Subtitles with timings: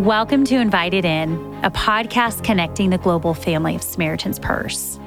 [0.00, 4.98] Welcome to Invited In, a podcast connecting the global family of Samaritan's Purse.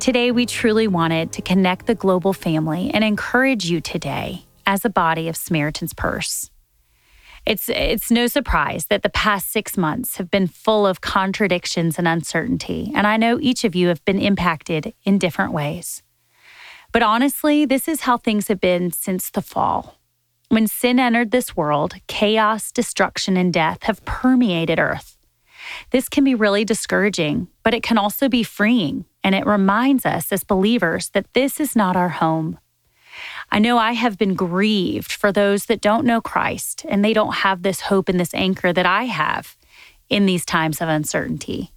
[0.00, 4.90] Today, we truly wanted to connect the global family and encourage you today as a
[4.90, 6.50] body of Samaritan's Purse.
[7.46, 12.08] It's, it's no surprise that the past six months have been full of contradictions and
[12.08, 16.02] uncertainty, and I know each of you have been impacted in different ways.
[16.90, 20.01] But honestly, this is how things have been since the fall.
[20.52, 25.16] When sin entered this world, chaos, destruction, and death have permeated earth.
[25.92, 30.30] This can be really discouraging, but it can also be freeing, and it reminds us
[30.30, 32.58] as believers that this is not our home.
[33.50, 37.36] I know I have been grieved for those that don't know Christ and they don't
[37.36, 39.56] have this hope and this anchor that I have
[40.10, 41.72] in these times of uncertainty.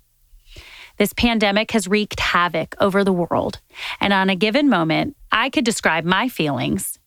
[0.97, 3.61] This pandemic has wreaked havoc over the world,
[4.01, 6.99] and on a given moment, I could describe my feelings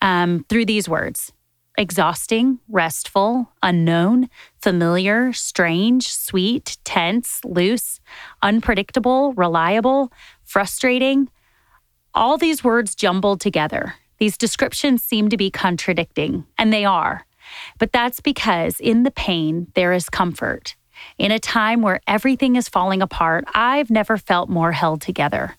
[0.00, 1.32] um, through these words
[1.78, 4.28] exhausting, restful, unknown,
[4.62, 8.00] familiar, strange, sweet, tense, loose,
[8.42, 10.10] unpredictable, reliable,
[10.42, 11.28] frustrating.
[12.14, 13.94] All these words jumbled together.
[14.18, 17.26] These descriptions seem to be contradicting, and they are.
[17.78, 20.76] But that's because in the pain, there is comfort.
[21.18, 25.56] In a time where everything is falling apart, I've never felt more held together.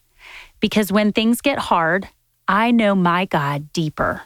[0.59, 2.09] Because when things get hard,
[2.47, 4.23] I know my God deeper.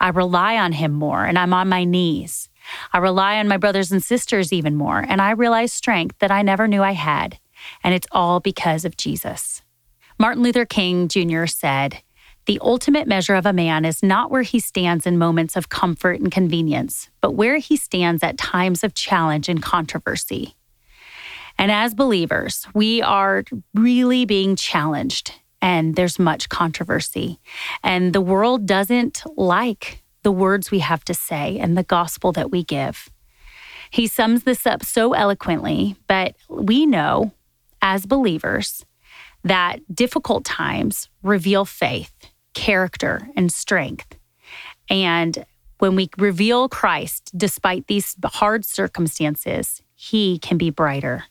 [0.00, 2.48] I rely on him more and I'm on my knees.
[2.92, 6.42] I rely on my brothers and sisters even more, and I realize strength that I
[6.42, 7.38] never knew I had.
[7.82, 9.62] And it's all because of Jesus.
[10.18, 11.46] Martin Luther King Jr.
[11.46, 12.02] said,
[12.46, 16.20] The ultimate measure of a man is not where he stands in moments of comfort
[16.20, 20.54] and convenience, but where he stands at times of challenge and controversy.
[21.58, 23.44] And as believers, we are
[23.74, 25.32] really being challenged
[25.64, 27.40] and there's much controversy.
[27.82, 32.50] And the world doesn't like the words we have to say and the gospel that
[32.50, 33.08] we give.
[33.90, 37.32] He sums this up so eloquently, but we know
[37.80, 38.84] as believers
[39.42, 42.12] that difficult times reveal faith,
[42.52, 44.18] character, and strength.
[44.90, 45.46] And
[45.78, 51.24] when we reveal Christ, despite these hard circumstances, he can be brighter.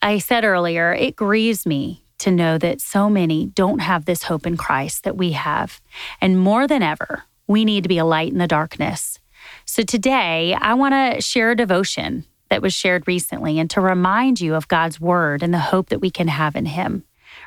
[0.00, 4.46] I said earlier, it grieves me to know that so many don't have this hope
[4.46, 5.80] in Christ that we have.
[6.20, 9.20] And more than ever, we need to be a light in the darkness.
[9.66, 14.40] So today, I want to share a devotion that was shared recently and to remind
[14.40, 17.04] you of God's word and the hope that we can have in Him.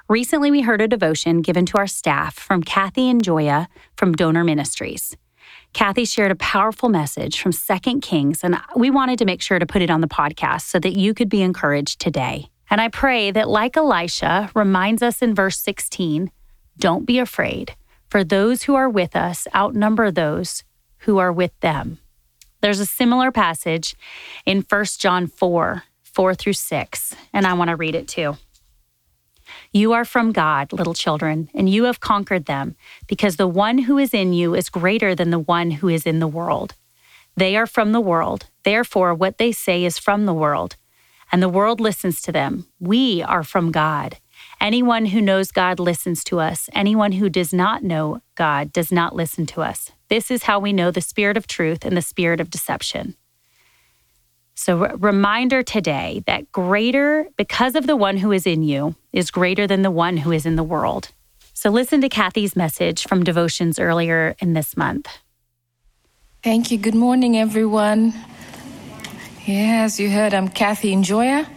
[0.08, 5.18] Recently, we heard a devotion given to our staff from Kathy Njoya from Donor Ministries.
[5.74, 9.66] Kathy shared a powerful message from Second Kings, and we wanted to make sure to
[9.66, 12.50] put it on the podcast so that you could be encouraged today.
[12.70, 16.32] And I pray that, like Elisha reminds us in verse 16,
[16.78, 17.76] don't be afraid,
[18.10, 20.64] for those who are with us outnumber those
[21.00, 22.00] who are with them.
[22.62, 23.96] There's a similar passage
[24.46, 28.38] in 1 John 4 4 through 6, and I want to read it too.
[29.72, 32.76] You are from God, little children, and you have conquered them,
[33.08, 36.20] because the one who is in you is greater than the one who is in
[36.20, 36.74] the world.
[37.36, 40.76] They are from the world, therefore, what they say is from the world
[41.32, 42.66] and the world listens to them.
[42.80, 44.18] We are from God.
[44.60, 46.70] Anyone who knows God listens to us.
[46.74, 49.92] Anyone who does not know God does not listen to us.
[50.10, 53.16] This is how we know the spirit of truth and the spirit of deception.
[54.56, 59.68] So, reminder today that greater, because of the one who is in you, is greater
[59.68, 61.10] than the one who is in the world.
[61.54, 65.08] So, listen to Kathy's message from devotions earlier in this month.
[66.42, 66.80] Thank you.
[66.80, 68.14] Good morning, everyone.
[69.48, 71.48] Yes, you heard I'm Kathy Njoya,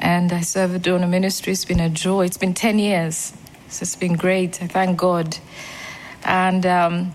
[0.00, 1.52] and I serve at Donor Ministry.
[1.52, 2.24] It's been a joy.
[2.24, 3.32] It's been 10 years,
[3.68, 4.60] so it's been great.
[4.60, 5.38] I thank God.
[6.24, 7.14] And um,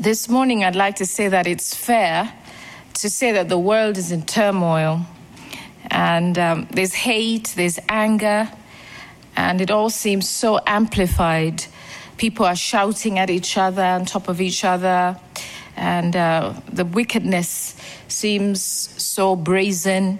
[0.00, 2.32] this morning, I'd like to say that it's fair
[2.94, 5.02] to say that the world is in turmoil,
[5.90, 8.50] and um, there's hate, there's anger,
[9.36, 11.62] and it all seems so amplified.
[12.16, 15.20] People are shouting at each other, on top of each other,
[15.76, 17.76] and uh, the wickedness
[18.08, 18.62] seems
[19.16, 20.18] so brazen,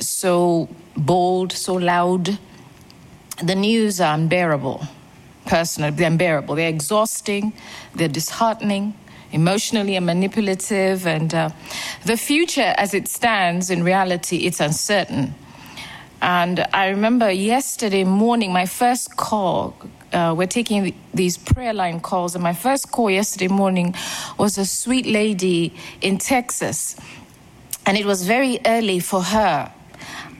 [0.00, 0.66] so
[0.96, 2.38] bold, so loud.
[3.42, 4.82] The news are unbearable,
[5.44, 6.54] personally, they're unbearable.
[6.54, 7.52] They're exhausting,
[7.94, 8.94] they're disheartening,
[9.30, 11.50] emotionally and manipulative, and uh,
[12.06, 15.34] the future as it stands in reality, it's uncertain.
[16.22, 19.76] And I remember yesterday morning, my first call,
[20.14, 23.94] uh, we're taking these prayer line calls, and my first call yesterday morning
[24.38, 26.96] was a sweet lady in Texas
[27.86, 29.72] and it was very early for her.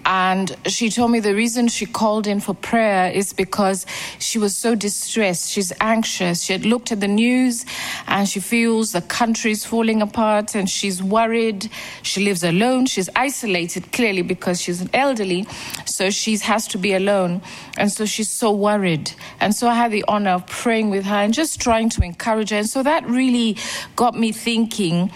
[0.07, 3.87] And she told me the reason she called in for prayer is because
[4.19, 5.51] she was so distressed.
[5.51, 6.43] She's anxious.
[6.43, 7.65] She had looked at the news
[8.07, 11.71] and she feels the country's falling apart and she's worried.
[12.03, 12.85] She lives alone.
[12.85, 15.47] She's isolated clearly because she's an elderly.
[15.87, 17.41] So she has to be alone.
[17.79, 19.13] And so she's so worried.
[19.41, 22.51] And so I had the honor of praying with her and just trying to encourage
[22.51, 22.57] her.
[22.57, 23.57] And so that really
[23.97, 25.11] got me thinking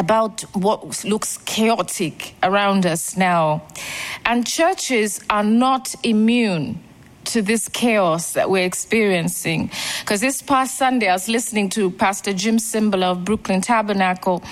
[0.00, 3.62] about what looks chaotic around us now.
[4.24, 6.82] And churches are not immune
[7.26, 9.70] to this chaos that we're experiencing.
[10.00, 14.42] Because this past Sunday, I was listening to Pastor Jim Cymbala of Brooklyn Tabernacle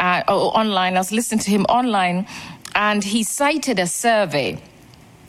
[0.00, 0.96] uh, online.
[0.96, 2.26] I was listening to him online,
[2.74, 4.60] and he cited a survey.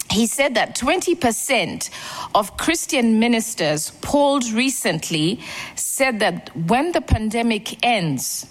[0.10, 1.92] He said that 20%
[2.34, 5.40] of Christian ministers polled recently
[5.76, 8.48] said that when the pandemic ends,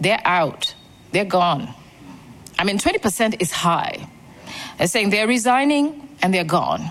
[0.00, 0.74] they're out,
[1.12, 1.72] they're gone.
[2.58, 4.08] I mean, 20% is high.
[4.78, 6.90] They're saying they're resigning and they're gone.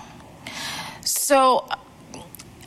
[1.02, 1.68] So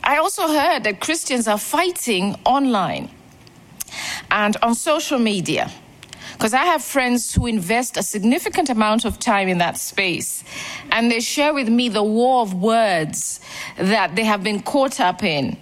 [0.02, 3.10] I also heard that Christians are fighting online
[4.30, 5.70] and on social media.
[6.32, 10.42] Because I have friends who invest a significant amount of time in that space,
[10.90, 13.40] and they share with me the war of words
[13.76, 15.58] that they have been caught up in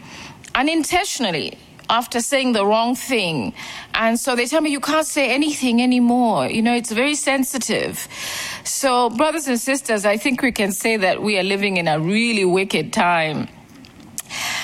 [0.54, 1.58] unintentionally
[1.90, 3.55] after saying the wrong thing.
[3.94, 6.46] And so they tell me, you can't say anything anymore.
[6.46, 8.08] You know, it's very sensitive.
[8.64, 11.99] So, brothers and sisters, I think we can say that we are living in a
[11.99, 13.49] really wicked time.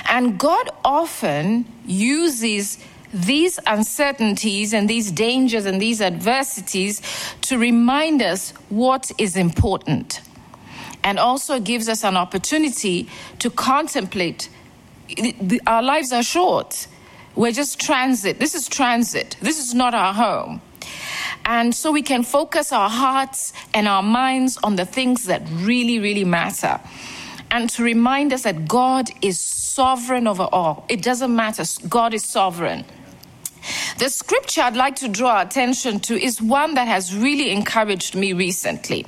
[0.09, 2.79] And God often uses
[3.13, 7.01] these uncertainties and these dangers and these adversities
[7.43, 10.21] to remind us what is important
[11.05, 14.49] and also gives us an opportunity to contemplate
[15.67, 16.89] our lives are short
[17.35, 18.39] we're just transit.
[18.39, 19.37] This is transit.
[19.41, 20.61] This is not our home.
[21.45, 25.99] And so we can focus our hearts and our minds on the things that really,
[25.99, 26.81] really matter.
[27.51, 30.87] And to remind us that God is sovereign over all.
[30.89, 31.65] It doesn't matter.
[31.89, 32.85] God is sovereign.
[33.99, 38.33] The scripture I'd like to draw attention to is one that has really encouraged me
[38.33, 39.07] recently.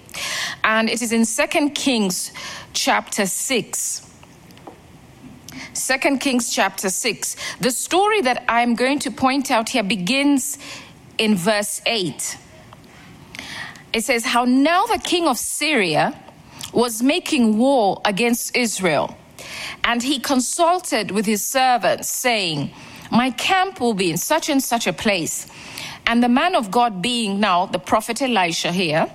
[0.64, 2.32] And it is in 2 Kings
[2.72, 4.05] chapter 6.
[5.76, 7.36] Second Kings chapter 6.
[7.60, 10.58] The story that I'm going to point out here begins
[11.18, 12.38] in verse 8.
[13.92, 16.18] It says, How now the king of Syria
[16.72, 19.16] was making war against Israel,
[19.84, 22.70] and he consulted with his servants, saying,
[23.12, 25.46] My camp will be in such and such a place.
[26.06, 29.10] And the man of God, being now the prophet Elisha here,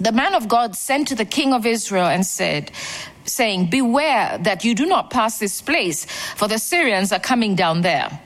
[0.00, 2.72] the man of God sent to the king of Israel and said,
[3.24, 6.06] saying, Beware that you do not pass this place,
[6.36, 8.20] for the Syrians are coming down there.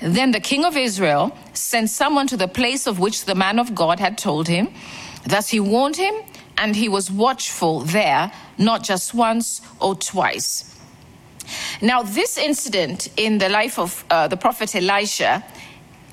[0.00, 3.74] Then the king of Israel sent someone to the place of which the man of
[3.74, 4.68] God had told him.
[5.26, 6.14] Thus he warned him,
[6.58, 10.74] and he was watchful there, not just once or twice.
[11.80, 15.44] Now, this incident in the life of uh, the prophet Elisha,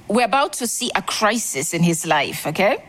[0.07, 2.83] we're about to see a crisis in his life, okay?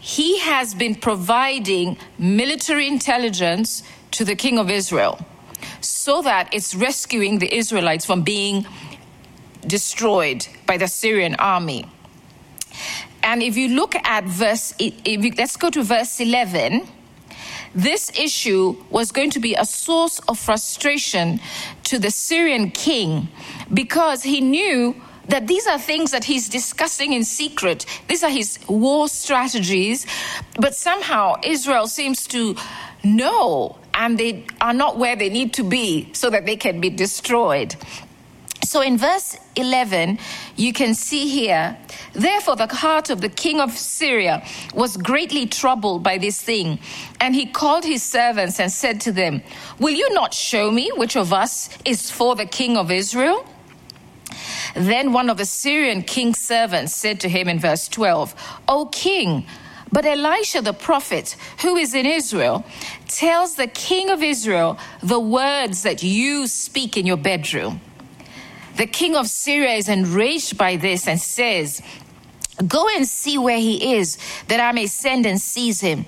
[0.00, 3.82] He has been providing military intelligence
[4.12, 5.18] to the king of Israel
[5.80, 8.66] so that it's rescuing the Israelites from being
[9.66, 11.86] destroyed by the Syrian army.
[13.22, 16.88] And if you look at verse, you, let's go to verse 11.
[17.74, 21.40] This issue was going to be a source of frustration
[21.84, 23.28] to the Syrian king
[23.72, 27.86] because he knew that these are things that he's discussing in secret.
[28.08, 30.04] These are his war strategies.
[30.58, 32.56] But somehow Israel seems to
[33.04, 36.90] know and they are not where they need to be so that they can be
[36.90, 37.76] destroyed.
[38.64, 40.18] So in verse 11,
[40.56, 41.76] you can see here,
[42.14, 44.42] therefore the heart of the king of Syria
[44.74, 46.78] was greatly troubled by this thing.
[47.20, 49.42] And he called his servants and said to them,
[49.78, 53.44] Will you not show me which of us is for the king of Israel?
[54.74, 58.34] Then one of the Syrian king's servants said to him in verse 12,
[58.68, 59.46] O king,
[59.92, 62.64] but Elisha the prophet, who is in Israel,
[63.08, 67.80] tells the king of Israel the words that you speak in your bedroom.
[68.76, 71.82] The king of Syria is enraged by this and says,
[72.66, 74.18] Go and see where he is,
[74.48, 76.06] that I may send and seize him.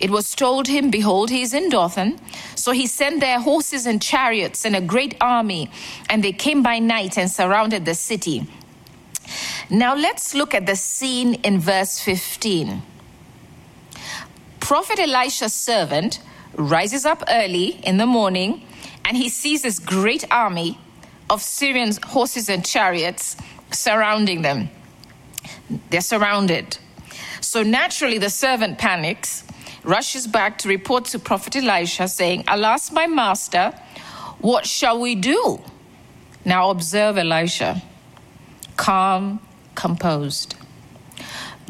[0.00, 2.18] It was told him, Behold, he is in Dothan.
[2.56, 5.70] So he sent their horses and chariots and a great army,
[6.10, 8.46] and they came by night and surrounded the city.
[9.70, 12.82] Now let's look at the scene in verse 15.
[14.64, 16.20] Prophet Elisha's servant
[16.54, 18.66] rises up early in the morning
[19.04, 20.78] and he sees this great army
[21.28, 23.36] of Syrian horses and chariots
[23.70, 24.70] surrounding them.
[25.90, 26.78] They're surrounded.
[27.42, 29.44] So naturally, the servant panics
[29.82, 33.78] rushes back to report to Prophet Elisha, saying, Alas, my master,
[34.38, 35.60] what shall we do?
[36.46, 37.82] Now observe Elisha,
[38.78, 39.40] calm,
[39.74, 40.56] composed.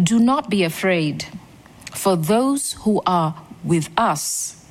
[0.01, 1.27] Do not be afraid,
[1.95, 4.65] for those who are with us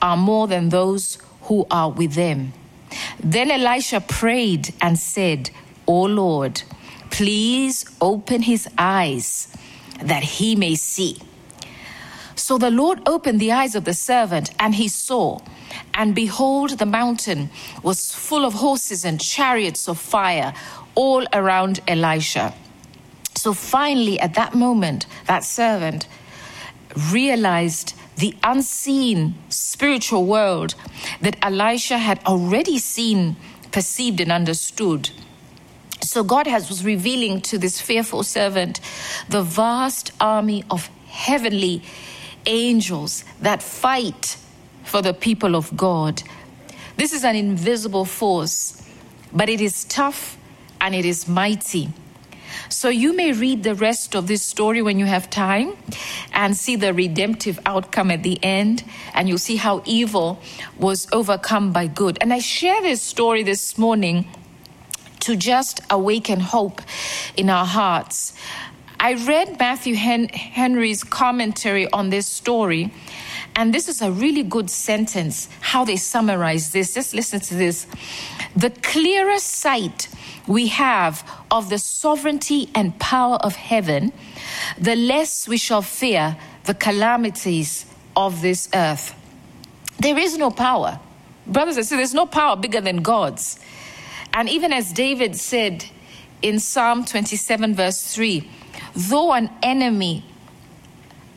[0.00, 2.52] are more than those who are with them.
[3.22, 5.50] Then Elisha prayed and said,
[5.86, 6.62] O Lord,
[7.10, 9.48] please open his eyes
[10.02, 11.18] that he may see.
[12.34, 15.40] So the Lord opened the eyes of the servant, and he saw.
[15.94, 17.50] And behold, the mountain
[17.82, 20.52] was full of horses and chariots of fire
[20.94, 22.54] all around Elisha.
[23.34, 26.06] So finally, at that moment, that servant
[26.96, 30.74] realized the unseen spiritual world
[31.20, 33.36] that Elisha had already seen,
[33.72, 35.10] perceived, and understood.
[36.00, 38.80] So God has was revealing to this fearful servant
[39.28, 41.82] the vast army of heavenly
[42.46, 44.36] angels that fight
[44.84, 46.22] for the people of God.
[46.96, 48.82] This is an invisible force,
[49.32, 50.38] but it is tough
[50.80, 51.90] and it is mighty.
[52.68, 55.76] So you may read the rest of this story when you have time
[56.32, 60.40] and see the redemptive outcome at the end, and you'll see how evil
[60.76, 62.18] was overcome by good.
[62.20, 64.26] And I share this story this morning
[65.20, 66.80] to just awaken hope
[67.36, 68.32] in our hearts.
[68.98, 72.92] I read Matthew Hen- Henry's commentary on this story,
[73.56, 76.92] and this is a really good sentence how they summarize this.
[76.92, 77.86] Just listen to this.
[78.54, 80.08] The clearest sight
[80.46, 84.12] we have of the sovereignty and power of heaven,
[84.78, 89.14] the less we shall fear the calamities of this earth.
[90.00, 91.00] There is no power.
[91.46, 93.58] Brothers and sisters, there's no power bigger than God's.
[94.34, 95.86] And even as David said
[96.42, 98.46] in Psalm 27, verse 3,
[98.94, 100.26] though an enemy,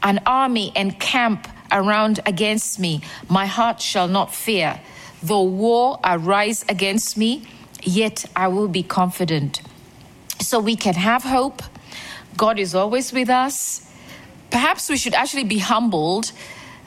[0.04, 4.80] an army encamp around against me, my heart shall not fear.
[5.22, 7.44] Though war arise against me,
[7.84, 9.62] yet I will be confident.
[10.42, 11.62] So we can have hope.
[12.38, 13.86] God is always with us.
[14.52, 16.32] Perhaps we should actually be humbled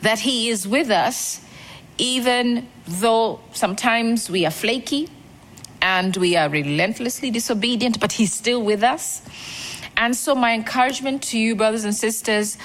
[0.01, 1.41] that He is with us,
[1.99, 5.09] even though sometimes we are flaky
[5.81, 9.23] and we are relentlessly disobedient, but He's still with us.
[9.97, 12.57] And so, my encouragement to you, brothers and sisters,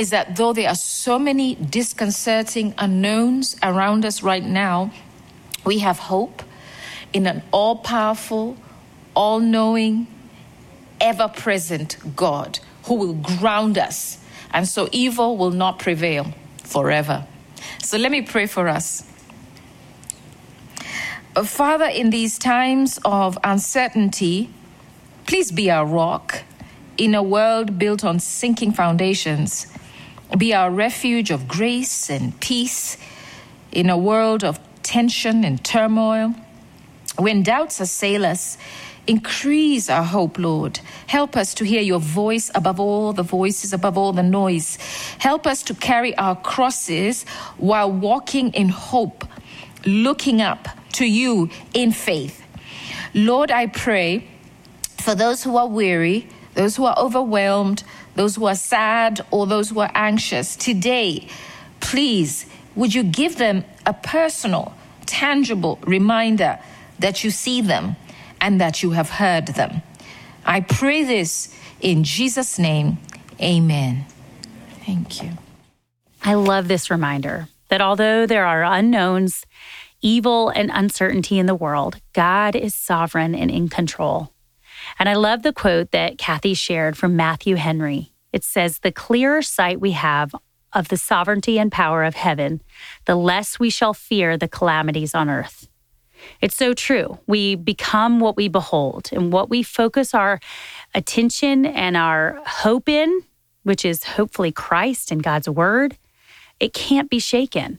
[0.00, 4.90] is that though there are so many disconcerting unknowns around us right now,
[5.66, 6.42] we have hope
[7.12, 8.56] in an all powerful,
[9.14, 10.06] all knowing,
[11.02, 14.16] ever present God who will ground us.
[14.54, 16.32] And so evil will not prevail
[16.64, 17.26] forever.
[17.82, 19.06] So let me pray for us.
[21.36, 24.48] Uh, Father, in these times of uncertainty,
[25.26, 26.42] please be our rock
[26.96, 29.66] in a world built on sinking foundations.
[30.36, 32.96] Be our refuge of grace and peace
[33.72, 36.34] in a world of tension and turmoil.
[37.16, 38.56] When doubts assail us,
[39.06, 40.78] increase our hope, Lord.
[41.08, 44.76] Help us to hear your voice above all the voices, above all the noise.
[45.18, 47.24] Help us to carry our crosses
[47.56, 49.24] while walking in hope,
[49.84, 52.42] looking up to you in faith.
[53.14, 54.28] Lord, I pray
[54.98, 57.82] for those who are weary, those who are overwhelmed,
[58.14, 60.56] those who are sad, or those who are anxious.
[60.56, 61.28] Today,
[61.80, 64.74] please, would you give them a personal,
[65.06, 66.58] tangible reminder
[66.98, 67.96] that you see them
[68.40, 69.82] and that you have heard them?
[70.44, 72.98] I pray this in Jesus' name.
[73.40, 74.06] Amen.
[74.84, 75.30] Thank you.
[76.22, 79.46] I love this reminder that although there are unknowns,
[80.02, 84.32] evil, and uncertainty in the world, God is sovereign and in control.
[85.00, 88.12] And I love the quote that Kathy shared from Matthew Henry.
[88.34, 90.34] It says, The clearer sight we have
[90.74, 92.60] of the sovereignty and power of heaven,
[93.06, 95.68] the less we shall fear the calamities on earth.
[96.42, 97.18] It's so true.
[97.26, 100.38] We become what we behold, and what we focus our
[100.94, 103.22] attention and our hope in,
[103.62, 105.96] which is hopefully Christ and God's word,
[106.60, 107.78] it can't be shaken.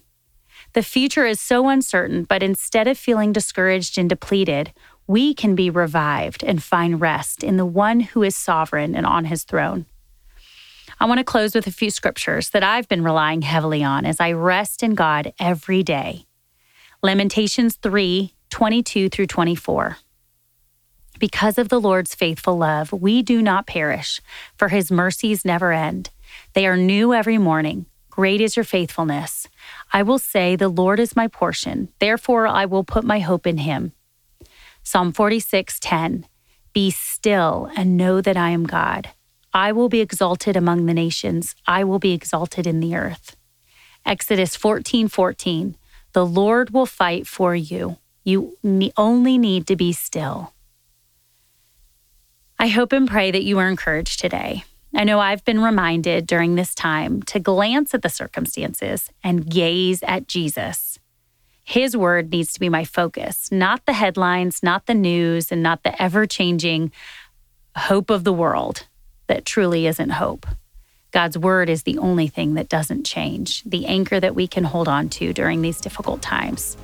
[0.74, 4.74] The future is so uncertain, but instead of feeling discouraged and depleted,
[5.12, 9.26] we can be revived and find rest in the one who is sovereign and on
[9.26, 9.86] his throne.
[11.02, 14.22] I want to close with a few scriptures that I've been relying heavily on as
[14.22, 16.28] I rest in God every day.
[17.04, 19.98] Lamentations 3 22 through 24.
[21.20, 24.22] Because of the Lord's faithful love, we do not perish,
[24.56, 26.10] for his mercies never end.
[26.54, 27.86] They are new every morning.
[28.10, 29.50] Great is your faithfulness.
[29.92, 31.90] I will say, The Lord is my portion.
[32.00, 33.92] Therefore, I will put my hope in him.
[34.84, 36.26] Psalm 46 10.
[36.74, 39.10] Be still and know that I am God.
[39.54, 41.56] I will be exalted among the nations.
[41.68, 43.36] I will be exalted in the earth.
[44.06, 45.76] Exodus 14 14.
[46.14, 47.98] The Lord will fight for you.
[48.24, 48.58] You
[48.98, 50.54] only need to be still.
[52.60, 54.64] I hope and pray that you are encouraged today.
[54.94, 60.04] I know I've been reminded during this time to glance at the circumstances and gaze
[60.04, 60.91] at Jesus.
[61.72, 65.84] His word needs to be my focus, not the headlines, not the news, and not
[65.84, 66.92] the ever changing
[67.78, 68.88] hope of the world
[69.28, 70.46] that truly isn't hope.
[71.12, 74.90] God's word is the only thing that doesn't change, the anchor that we can hold
[74.90, 76.76] on to during these difficult times.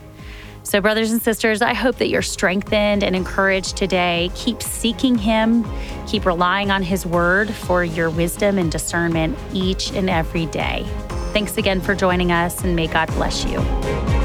[0.64, 4.32] So, brothers and sisters, I hope that you're strengthened and encouraged today.
[4.36, 5.66] Keep seeking Him,
[6.08, 10.86] keep relying on His word for your wisdom and discernment each and every day.
[11.34, 14.17] Thanks again for joining us, and may God bless you.